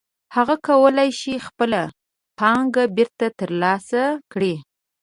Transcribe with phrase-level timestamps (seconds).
[0.35, 1.81] هغه کولی شي خپله
[2.39, 4.55] پانګه بېرته ترلاسه کړي